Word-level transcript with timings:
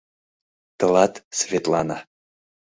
Тылат, 0.77 1.13
Светлана 1.37 1.97